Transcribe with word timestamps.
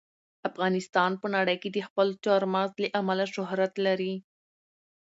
افغانستان 0.49 1.11
په 1.21 1.27
نړۍ 1.35 1.57
کې 1.61 1.69
د 1.71 1.77
خپلو 1.87 2.13
چار 2.25 2.41
مغز 2.53 2.71
له 2.83 2.89
امله 2.99 3.25
شهرت 3.35 3.73
لري. 3.85 4.13